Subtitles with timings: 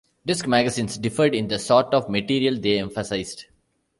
[0.25, 3.45] Disk magazines differed in the sorts of material they emphasised.